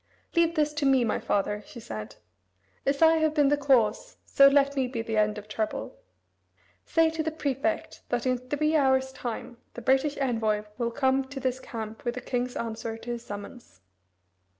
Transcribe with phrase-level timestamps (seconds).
[0.35, 2.15] "Leave this to me, my father," she said.
[2.87, 5.95] "As I have been the cause, so let me be the end of trouble.
[6.87, 11.39] Say to the prefect that in three hours' time the British envoy will come to
[11.39, 13.81] his camp with the king's answer to his summons."